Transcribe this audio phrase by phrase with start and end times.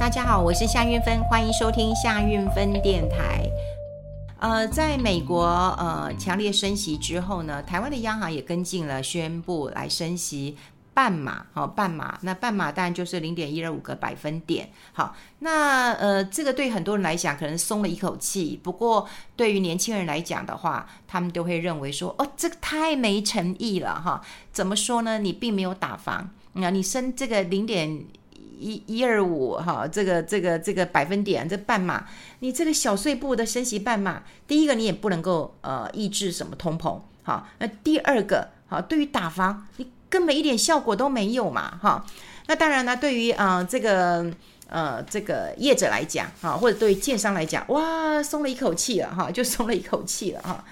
[0.00, 3.46] 大家好，我是夏运芬，欢迎收听夏运芬电台。
[4.38, 5.44] 呃，在美国
[5.78, 10.56] 呃强烈升息之后呢，台湾的央行也跟进了，宣布来升息
[10.94, 14.70] 半码，好、哦、半码，那半码当然就是零点一二五个百分点。
[14.94, 24.22] 好，那呃这个对很多人来讲可能松了一口气，不过对于年轻人来讲的话，他们都会认为说，哦，这个太没诚意了哈。
[24.50, 25.18] 怎么说呢？
[25.18, 28.06] 你并没有打房，那你升这个零点。
[28.60, 32.06] 一一二五哈，这个这个这个百分点，这半码，
[32.40, 42.04] 你这个小碎步的升息半码，第一个你也不能够呃抑制什么通膨，好，那第二个好，对于打房你根本一点效果都没有嘛，哈，
[42.46, 44.30] 那当然呢，对于啊、这个
[44.68, 50.62] 呃这个业者来讲，哈，或者对建商来讲，哇，松了一口气了哈，就松了一口气了哈。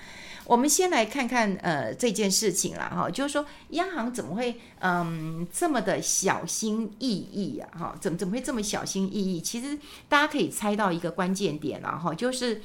[0.48, 7.94] 我们先来看看呃这件事情啦哈，就是说央行怎么会嗯这么的小心翼翼啊哈？
[8.00, 9.42] 怎么怎么会这么小心翼翼？
[9.42, 12.62] 其实大家可以猜到一个关键点了哈，就是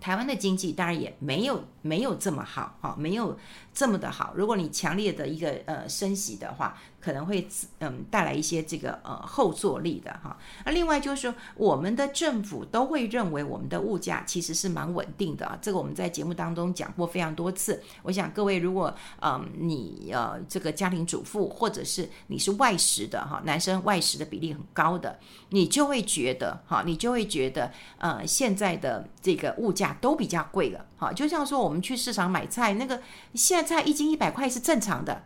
[0.00, 3.38] 台湾的经济当然也没有没有这么好哈，没有
[3.72, 4.32] 这么的好。
[4.34, 6.76] 如果你强烈的一个呃升息的话。
[7.00, 7.46] 可能会
[7.78, 10.36] 嗯带来一些这个呃后坐力的哈。
[10.64, 15.58] 那另外就是说，我们的政府都会认为我们的物价其实是蛮稳定的啊。
[15.62, 17.82] 这个我们在节目当中讲过非常多次。
[18.02, 25.18] 我想各位如果嗯你呃这个家庭主妇或者是你是外食的哈，男生外食的比例很高的，
[25.50, 31.12] 你就会觉得哈，你就会觉得呃现在的这个物价都比较贵了哈。
[31.12, 33.00] 就像说我们去市场买菜，那个
[33.34, 35.22] 现在菜一斤一百块是正常的。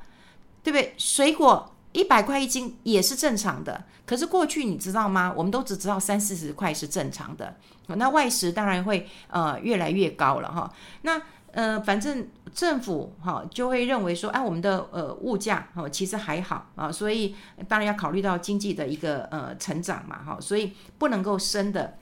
[0.62, 0.94] 对不对？
[0.96, 3.84] 水果一百块一斤也是正常的。
[4.04, 5.32] 可是过去你知道吗？
[5.36, 7.56] 我们都只知道三四十块是正常的。
[7.86, 10.72] 那外食当然会呃越来越高了哈。
[11.02, 11.20] 那
[11.52, 17.34] 呃反正政府哈就会认为说，哎，我们的呃物价哈其实还好啊，所以
[17.68, 21.98] 当然要考虑到经济的一个呃成长嘛哈，所以不能够升的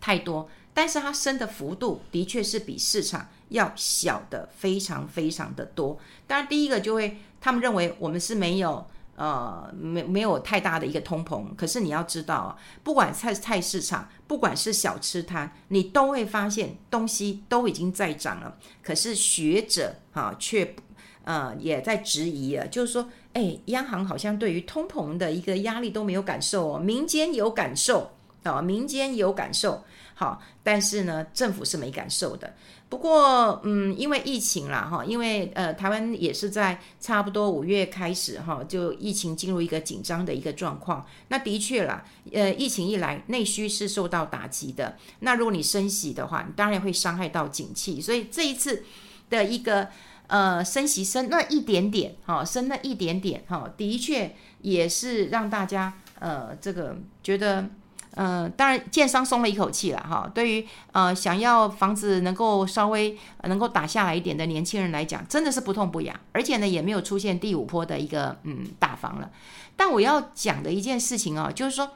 [0.00, 0.48] 太多。
[0.72, 5.98] 但是它升的幅度的确是比市场要小的非常非常的多。
[6.26, 7.18] 当然第一个就会。
[7.38, 8.84] 他们认为我们是没有
[9.14, 18.56] 呃没没有太大的一个通膨，可是你要知道啊，不管菜菜市场，不管是小吃摊，你都会发现东西都已经在涨了。
[18.82, 20.74] 可是学者哈却
[21.22, 28.10] 呃也在质疑了，就是说，哎，央行好像对于通膨的一个压力都没有感受哦，民间有感受
[28.54, 29.84] 啊，民间有感受。
[30.18, 32.54] 好，但是呢，政府是没感受的。
[32.88, 41.04] 不过，嗯，因为疫情啦，哈，因为呃，台湾也是在差不多五月开始哈，就疫情进入一个紧张的一个状况。
[41.28, 42.02] 那的确啦，
[42.32, 44.96] 呃，疫情一来，内需是受到打击的。
[45.20, 48.00] 那如果你升息的话，你当然会伤害到景气。
[48.00, 48.84] 所以这一次
[49.28, 49.88] 的一个
[50.28, 57.68] 呃升息升那一点点，哈，升那一点点，哈，的确也是让大家呃这个觉得。
[58.16, 60.30] 嗯、呃，当然，建商松了一口气了哈。
[60.34, 69.30] 对于呃想要房子能够稍微能够打下来一点的年轻人来讲，真的是不痛不痒，而且呢也没有出现第五波的一个嗯打房了。
[69.76, 71.90] 但我要讲的一件事情啊，就是说，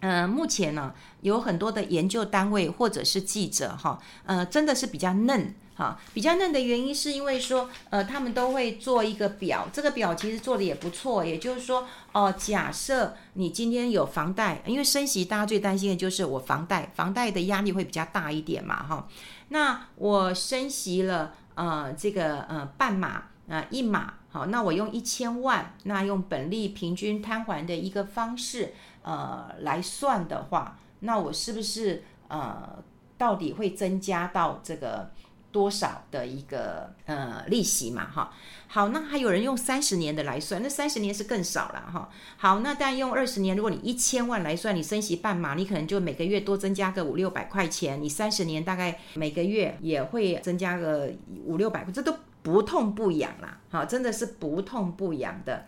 [0.00, 5.54] 嗯、目前呢有很多的研究单位或者是记者哈，呃，真的是比较嫩。
[5.76, 11.24] 好，比较嫩的原因是因为说，呃，他们都会做一个表，这个表其实做的也不错。
[11.24, 19.08] 也就是说，哦、假设你今天有房贷，因为升息，大家最担心的就是我房贷，房贷的压力会比较大一点嘛，哈。
[19.48, 32.78] 那我升息了，呃，这个呃半码，呃一码，好，那我用一千万，那用本利平均摊还的一个方式，呃来算的话，那我是不是呃
[33.18, 35.10] 到底会增加到这个？
[35.54, 38.32] 多少的一个呃利息嘛哈，
[38.66, 42.10] 好，那还有人用三十年的来算，那三十年是更少了哈。
[42.36, 48.02] 好，那但用二十年，如果你一千万来算，你升息半码，你可能就每个月多增加个五六百块钱。
[48.02, 51.12] 你三十年大概每个月也会增加个
[51.44, 55.66] 五六百块，这都不痛不痒啦，好，真的是不痛不痒的。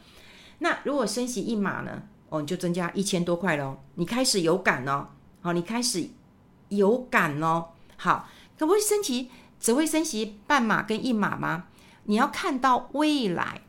[0.58, 2.02] 那如果升息一码呢？
[2.28, 5.06] 哦，你就增加一千多块喽，你开始有感哦，
[5.42, 6.08] 好，你开始
[6.70, 8.28] 有感哦，好，
[8.58, 9.30] 可不可以升息？
[9.60, 11.64] 只会升息半码跟一码吗？
[12.04, 13.62] 你要看到未来，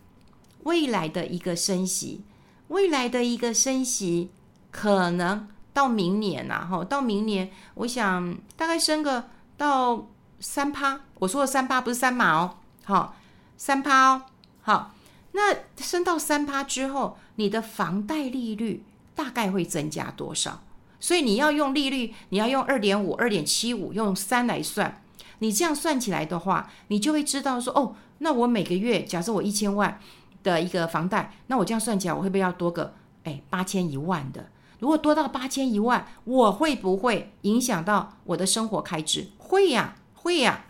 [0.63, 2.21] 未来的一个升息，
[2.67, 4.29] 未来的一个升息，
[4.69, 10.07] 可能到明年呐，哈，到明年，我想大概升个到
[10.39, 11.01] 三趴。
[11.15, 13.15] 我说的三趴不是三码哦，好，
[13.57, 14.21] 三趴哦，
[14.61, 14.93] 好，
[15.31, 18.83] 那升到三趴之后，你的房贷利率
[19.15, 20.61] 大概会增加多少？
[20.99, 25.01] 所以你要用利率，你要用二点五、二点七五，用三来算。
[25.39, 29.99] 你这样算起来的话，你就会知道说，哦，那我每个月假设我一千万
[30.43, 32.93] 的一个房贷，那我这样算起来，我会不会要多个
[33.23, 34.49] 哎八千一万的？
[34.79, 39.27] 如果多到八千一万，我会不会影响到我的生活开支？
[39.37, 40.65] 会呀，会呀。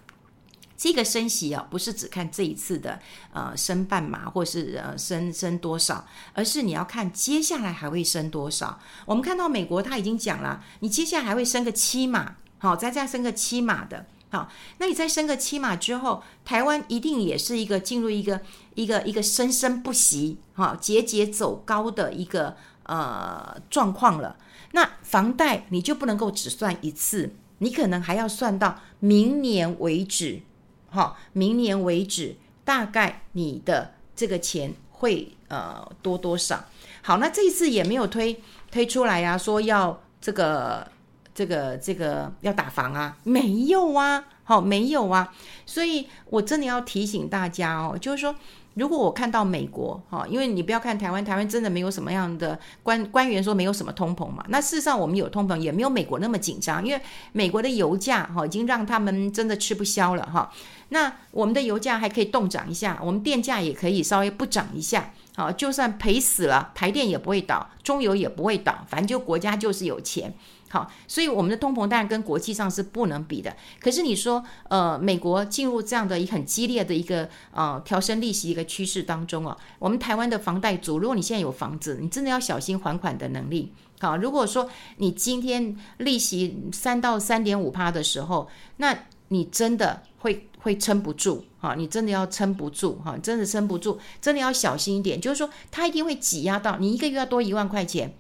[0.80, 3.00] 这个升息啊，不是只看这一次的
[3.34, 8.78] 呃升半码，或是呃升升多少，而是你要看接下来还会升多少。
[9.08, 18.42] 我们看到美国他已经讲了，你接下来还会升个七码，好，再再升个七码的，好，那你再升个七码之后，台湾一定也是一个进入一个
[18.76, 24.36] 一个一个生生不息，哈，节节走高的一个呃状况了。
[24.72, 30.42] 那房贷你就不能够只算一次，你可能还要算到明年为止。
[30.90, 36.66] 哈，明年为止，大概你的这个钱会呃多多少？
[37.02, 38.42] 好，那这一次也没有推
[38.72, 40.90] 推出来呀、啊，说要这个
[41.38, 45.32] 这个这个要打房啊，没有啊，好，没有啊，
[45.68, 48.34] 所以我真的要提醒大家哦，就是说。
[48.78, 54.46] 如果我看到美国，哈，因为你不要看台湾，台湾真的没有什么样的官官员说没有什么通膨嘛。
[54.50, 57.02] 那事实上我们有通膨，也没有美国那么紧张，因为
[57.32, 60.54] 美国的油价哈已经让他们真的吃不消了哈。
[60.90, 70.32] 那我们的油价还可以动涨一下，我们电价也可以稍微不涨一下，好，就算赔死了，台电也不会倒，中油也不会倒，反正就国家就是有钱。
[70.70, 73.56] 好，所以我们的通膨当然跟国际上是不能比的。
[73.80, 83.72] 可是你说，呃，美国进入这样的一很激烈的一个呃调升利息一个趋势当中啊，我们台湾的房贷族，如果你现在有房子，你真的要小心还款的能力。
[84.00, 91.76] 好，如果说你今天利息三到三点五趴的时候，那你真的会会撑不住啊！
[91.76, 95.20] 你真的要撑不住哈，真的撑不住，真的要小心一点。
[95.20, 98.14] 就是说，它一定会挤压到你一个月要多一万块钱。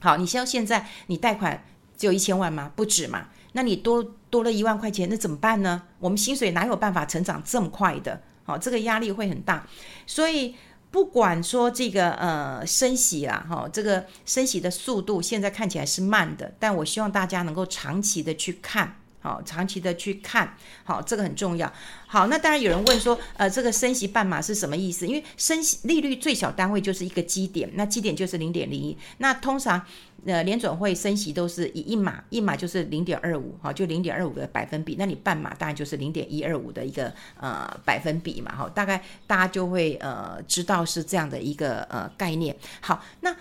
[0.00, 1.62] 好，你像现在你贷款
[1.96, 2.72] 只有一千万吗？
[2.74, 3.28] 不止嘛？
[3.52, 5.82] 那你多多了一万块钱，那怎么办呢？
[5.98, 8.22] 我们薪水哪有办法成长这么快的？
[8.44, 9.66] 好，这个压力会很大。
[10.06, 10.54] 所以
[10.90, 18.99] 不管说这个呃升息啦，哈，这个升息的速度现在看起来是慢的，但我希望大家能够长期的去看。
[19.20, 21.70] 好，长期的去看，好，这个很重要。
[22.06, 25.06] 好，那当然有人问说，呃，这个升息半码是什么意思？
[25.06, 28.96] 因为升息利率最小单位就是一个基点，那基点就是零点零一。
[29.18, 29.80] 那通常，
[30.24, 34.96] 呃，联准会升息都是以一码，一码就是零点二五，好，就零点二五个百分比。
[34.98, 42.56] 那你半码当然就是零点一二五的一个呃百分比嘛，好，大概大家就会呃知道是这样的一个呃概念。
[42.80, 43.36] 好，那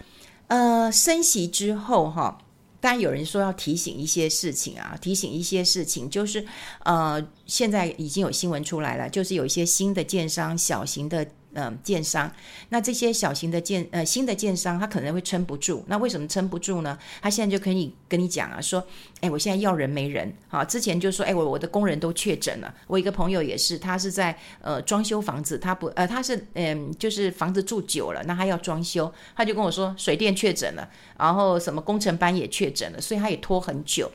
[0.48, 2.38] 呃升息之后哈。
[2.80, 6.46] 但有人说要提醒一些事情啊，提醒一些事情，就是
[6.84, 11.26] 呃，现在已经有新闻出来了，就是有一些新的建商，小型的。
[11.54, 12.32] 嗯，建商，
[12.70, 15.84] 那这些小型的建呃新的建商，他可能会撑不住。
[15.88, 16.98] 那为什么撑不住呢？
[17.22, 18.86] 他现在就可以跟你讲啊，说，
[19.22, 20.64] 哎，我现在要人没人啊。
[20.64, 22.72] 之前就说，哎，我我的工人都确诊了。
[22.86, 30.88] 我一个朋友也是，他是在呃装修房子，他不呃他是嗯就是房子住久了，那他要装修，他就跟我说水电确诊了，
[31.18, 34.12] 然后什么工程班也确诊了，所以他也拖很久。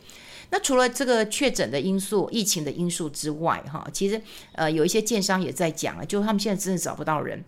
[0.54, 4.22] 那除了这个确诊的因素、疫情的因素之外，哈，其实
[4.52, 7.44] 呃有一些建商也在讲啊，就他们现在真的找不到人，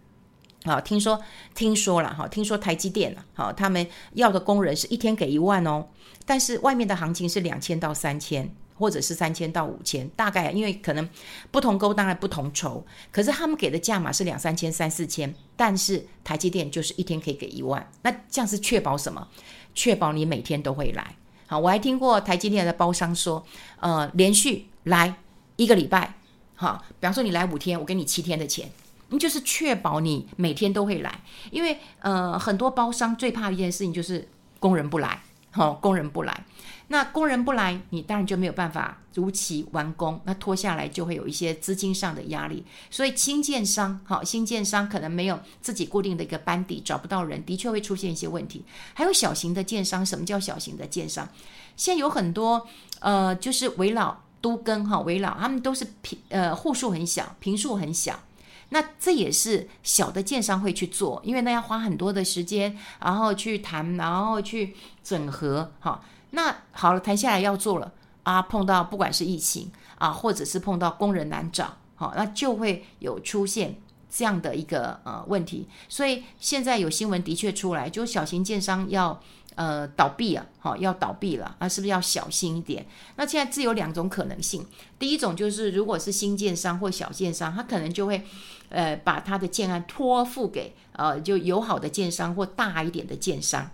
[0.64, 1.23] 啊，听说
[1.55, 5.87] 听说了哈，听说台积电啊，他们要的工人是一天给一万哦，
[6.25, 11.09] 但是外面的行情是两千到三千，或者是三千到五千，大概因为可能
[11.52, 19.28] 不同工当然不同酬，可是他们给的价码是两三千、三四千，但是台积电就是一天可以给一万，那这样是确保什么？
[19.76, 21.14] 确保你每天都会来。
[21.47, 23.45] 好，我还听过台积电的包商说，
[23.81, 25.15] 呃，连续来
[25.57, 26.15] 一个礼拜，
[26.55, 28.71] 哈，比方说你来五天，我给你七天的钱，
[29.09, 35.21] 你就是确保你每天都会来，因为呃，很多包商最怕的一件事情就是工人不来。
[35.53, 36.45] 哈、工人不来，
[36.88, 42.64] 那工人不来，你当然就没有办法如期完工，那拖下来就会有一些资金上的压力。
[42.90, 48.64] 所以新建商，好、新建商可能没有自己固定的一个班底，找不到人，的确会出现一些问题。
[48.95, 51.28] 还有小型的建商，什么叫小型的建商？
[51.76, 52.69] 现在有很多，
[53.00, 58.21] 呃，就是围老都跟哈，围老他们都是平，呃，户数很小，坪数很小。
[58.69, 66.00] 那这也是小的建商会去做，因为那要花很多的时间，然后去谈，然后去整合，哈。
[66.37, 67.90] 那好了，谈下来要做了
[68.23, 75.66] 啊，碰到不管是疫情啊，或者是碰到工人难找，好，那就会有出现这样的一个呃问题。
[75.88, 79.19] 所以现在有新闻的确出来，就小型建商要。
[79.57, 82.85] 呃，倒闭了，好，要倒闭了，那是不是要小心一点？
[83.16, 84.66] 那现在只有两种可能性，
[84.99, 88.23] 第一种就是如果是新建商或小建商，他可能就会，
[88.69, 93.71] 呃，把他的建案托付给呃就友好的建商或大一点的建商。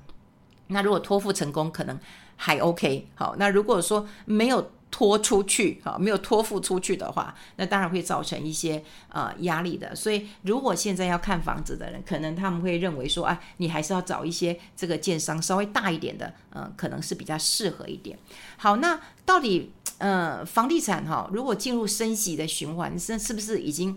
[0.69, 1.99] 那如果托付成功，可能
[2.45, 3.07] 还 OK。
[3.15, 9.95] 好，那如果说没有托出去哈，没有托付出去的话，那当然会造成一些呃压力的。
[9.95, 18.19] 所以，如果现在要看房子的人，可能他们会认为说，啊，你还是要找一些这个建商稍微大一点的，嗯、可能是比较适合一点。
[18.57, 23.97] 好，那到底呃房地产哈，如果进入升息的循环，是是不是已经？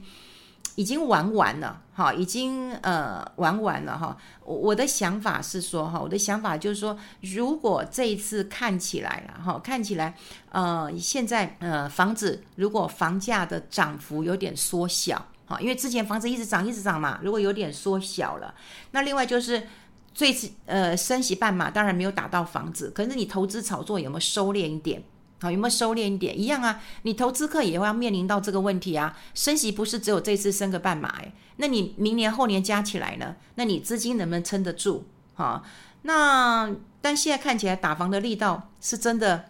[0.75, 4.17] 已经玩完了，哈，已经呃玩完了哈。
[4.43, 10.13] 我我的想法是说，哈，我的想法就是说，如果这一次看起来了，哈，看起来，
[10.51, 18.53] 呃，现在呃房子如果房价的涨幅有点缩小，哈，因为之前房子一直涨一直涨嘛，如果有点缩小了，
[18.91, 19.65] 那另外就是
[20.13, 25.01] 最次呃升息半码，当然没有打到房子，可是你投资炒作有没有收敛一点？
[25.39, 26.39] 好，有没有收敛一点？
[26.39, 29.17] 一样啊，你投资客也会要面临到这个问题啊。
[29.33, 33.35] 升息不是只有这次升个半码诶，那你明年后年加起来呢？
[33.55, 35.03] 那你资金能不能撑得住？
[35.35, 35.61] 哈，
[36.03, 39.45] 那但现在看起来打房的力道是真的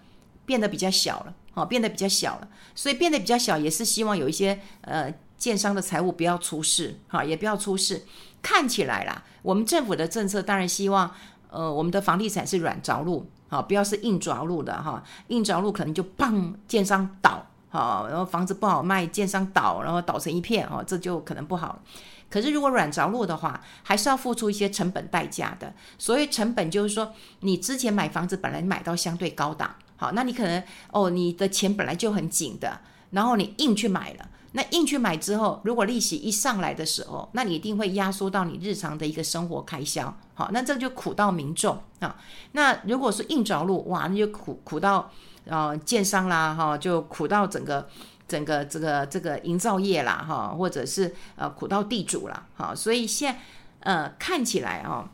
[0.45, 2.47] 变得比较小了，好，变得比较小了。
[2.73, 8.03] 所以变得比较小，也是希望有一些呃建商的财务不要出事，哈，也不要出事。
[8.41, 11.09] 看起来啦，我们政府的政策当然希望
[11.51, 13.29] 呃我们的房地产是软着陆。
[13.55, 21.79] 啊，不要是硬着陆的哈，硬着陆可能就砰，建商倒，好，然后房子不好卖，建商倒，然后倒成一片，哦，这就可能不好。
[22.29, 25.73] 可是如果软着陆的话，还是要付出一些成本代价的。
[25.97, 32.81] 所谓成本就是说，你之前买房子本来买到相对高档，好，那你可能哦，你的钱本来就很紧的，
[33.11, 34.27] 然后你硬去买了。
[34.55, 41.77] 那硬去买之后，如果利息一上来的时候，那你一定会压缩到你日常的一个生活开销，好，那这就苦到民众。
[41.99, 42.15] 啊。
[42.53, 45.11] 那如果是硬着陆，哇，那就苦苦到
[45.45, 47.85] 呃建商啦，哈，就苦到整个
[48.29, 53.39] 整个这个这个营造业啦，哈，或者是呃苦到地主啦，好，所以现在
[53.81, 55.09] 呃看起来啊，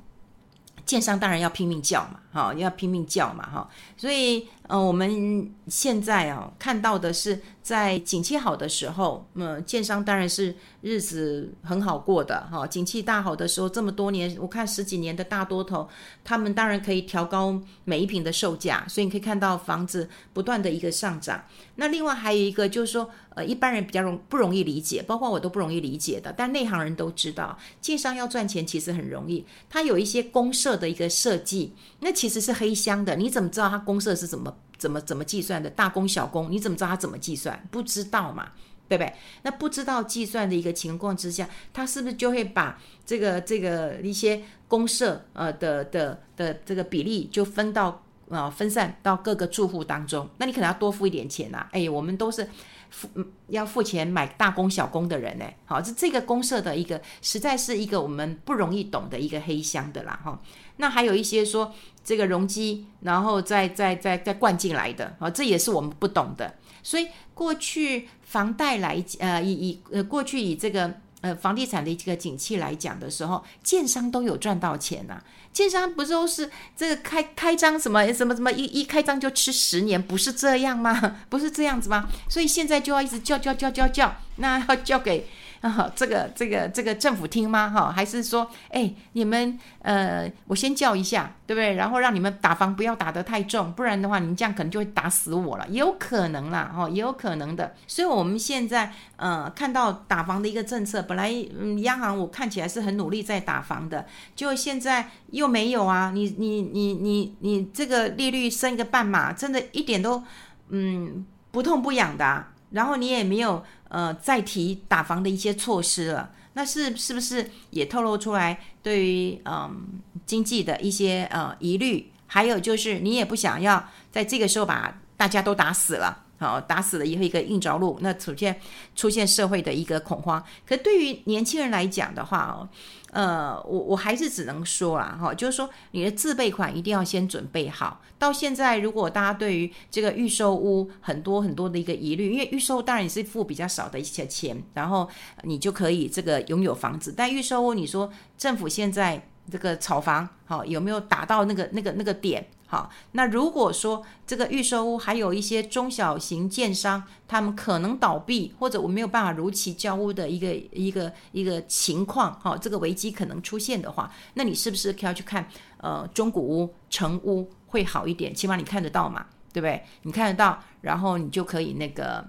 [0.86, 3.68] 建商当然要拼命叫嘛，哈，要拼命叫嘛，哈，
[3.98, 7.42] 所以呃我们现在啊看到的是。
[7.64, 12.66] 在景气好的时候，嗯，建商当然是日子很好过的哈。
[12.66, 15.88] 景气大好的时候，这么多年，我看十几年的大多头，
[16.24, 21.44] 他们当然可以调高每一平的售价，所以你可以看到房子不断的一个上涨。
[21.76, 34.58] 那另外还有一个就是说，呃，一般人比较容不容易理解，包括我都不容易理解的，但内行人都知道，建商要赚钱其实很容易，他有一些公社的一个设计，那其实是黑箱的，你怎么知道他公社是怎么？
[34.82, 35.70] 怎么怎么计算的？
[35.70, 37.68] 大工小工，你怎么知道他怎么计算？
[37.70, 38.50] 不知道嘛，
[38.90, 39.14] 对不对？
[39.44, 50.28] 那不知道计算的一个情况之下，他是不是就会把这个这个一些公社呃的的的这个比例就分到、呃、分散到各个住户当中？
[50.38, 51.70] 那你可能要多付一点钱呐、啊。
[51.74, 52.50] 哎，我们都是
[52.90, 53.08] 付
[53.50, 55.46] 要付钱买大工小工的人呢。
[55.66, 60.42] 好，这这个公社的一个实在是一个我们不容易懂的一个黑箱的啦哈。
[60.78, 61.72] 那还有一些说。
[62.04, 66.52] 这个容积，然后再再再再灌进来的啊，这也是我们不懂的。
[66.82, 75.22] 所以过去房贷来呃以以呃过去以这个呃房地产的这个景气来讲的时候，建商都有赚到钱呐、
[75.54, 81.18] 建商不是都是这个开开张什么什么什么一一开张就吃十年，不是这样吗？
[81.30, 82.08] 不是这样子吗？
[82.30, 85.26] 所以现在就要一直叫叫叫叫叫，那要交给。
[85.62, 87.70] 啊，这个这个这个政府听吗？
[87.70, 91.76] 哈，还是说，哎，你们呃，我先叫一下，对不对？
[91.76, 97.76] 然后让你们打房不要打得太重，不然的话，你们这样可能就会打死我了，也有可能啦，哈，也有可能的。
[97.86, 110.24] 所以我们现在呃，看到打房的一个政策，本来嗯，央行我看起来是很努力在打房的，就现在又没有啊，你你你你你这个利率升一个半码，真的一点都
[110.70, 112.48] 嗯不痛不痒的啊。
[112.72, 122.12] 然后你也没有呃再提打房的一些措施了，那是是不是也透露出来对于嗯、经济的一些呃疑虑？
[122.28, 128.60] 还有就是你也不想要在这个时候把大家都打死了，好，打死了以后一个硬着陆，那出现
[128.96, 130.44] 出现社会的一个恐慌。
[130.66, 132.68] 可对于年轻人来讲的话哦。
[133.12, 138.02] 呃，我我还是只能说啦，哈，就是说你的自备款一定要先准备好。
[138.18, 145.10] 到现在，如果大家对于这个预售屋很多很多的一个疑虑，因为预售当然你是付比较少的一些钱，然后
[145.44, 147.14] 你就可以这个拥有房子。
[147.16, 152.48] 但预售屋，你说政府现在这个炒房，好，有没有达到那个那个那个点？
[152.72, 165.46] 好，那如果说这个预售屋还有一些中小型建商，他们可能倒闭，或者我没有办法如期交屋的一个一个一个情况，哈，这个危机可能出现的话，那你是不是可要去看
[165.80, 168.34] 呃中古屋、成屋会好一点？
[168.34, 169.84] 起码你看得到嘛，对不对？
[170.04, 172.26] 你看得到，然后你就可以那个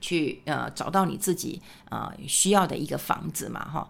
[0.00, 3.88] 去呃找到你自己呃需要的一个房子嘛，哈。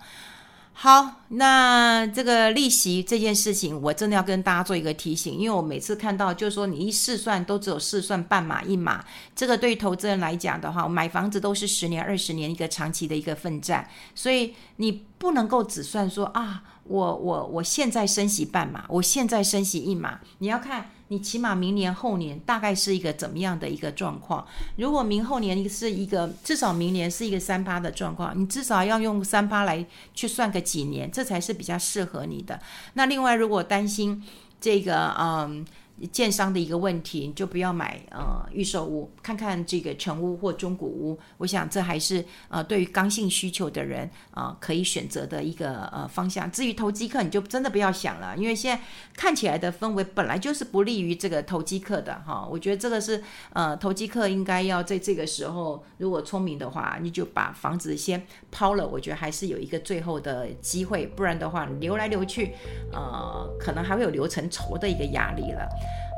[0.78, 9.02] 好，那这个利息这件事情，我真的要跟大家做一个提醒，因为我每次看到就是说你一试算都只有试算半码一码，
[9.34, 20.90] 这个对于投资人来讲的话，买房子都是十年、二十年一个长期的一个奋战，所以你不能够只算说啊，我我我现在升息半码，我现在升息一码，你要看。
[21.08, 24.46] 你起码明年后年大概是一个怎么样的一个状况？
[24.76, 29.84] 如果明后年是一个至少明年是一个三八的状况，你至少要用三八来
[30.14, 32.60] 去算个几年，这才是比较适合你的。
[32.94, 34.22] 那另外，如果担心
[34.60, 35.64] 这个嗯。
[36.12, 41.18] 建商的一个问题，你就不要买呃预售屋，看看这个成屋或中古屋。
[41.38, 46.50] 我想这还是呃对于刚性需求的人啊、可以选择的一个呃方向。
[46.50, 48.82] 至于投机客，你就真的不要想了，因为现在
[49.14, 52.46] 看起来的氛围本来就是不利于这个投机客的哈。
[52.50, 53.22] 我觉得这个是
[53.54, 58.86] 呃投机客应该要在这个时候，如果聪明的话，你就把房子先抛了。
[58.86, 62.52] 我觉得还是有一个最后的机会，不然的话你留来留去，
[62.92, 65.66] 呃可能还会有留成仇的一个压力了。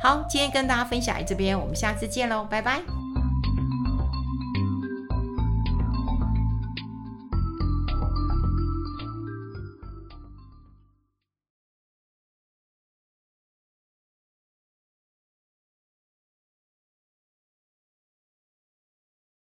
[0.01, 3.08] 好，今天跟大家分享这边，我们下次见喽，拜拜。